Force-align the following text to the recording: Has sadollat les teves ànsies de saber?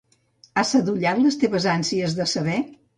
Has 0.61 0.71
sadollat 0.77 1.23
les 1.27 1.39
teves 1.45 1.71
ànsies 1.77 2.21
de 2.23 2.31
saber? 2.37 2.63